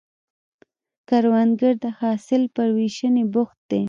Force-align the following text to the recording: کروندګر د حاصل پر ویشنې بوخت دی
کروندګر 1.09 1.73
د 1.83 1.85
حاصل 1.99 2.41
پر 2.55 2.67
ویشنې 2.77 3.23
بوخت 3.33 3.59
دی 3.69 3.79